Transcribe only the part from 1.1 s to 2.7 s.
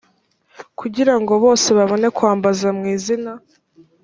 ngo bose babone kwambaza